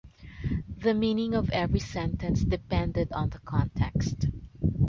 The 0.79 0.95
meaning 0.95 1.35
of 1.35 1.51
every 1.51 1.79
sentence 1.79 2.43
depended 2.43 3.11
on 3.11 3.29
the 3.29 3.37
context. 3.37 4.25